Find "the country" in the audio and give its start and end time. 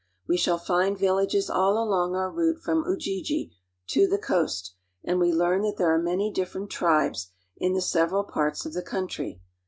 8.73-9.41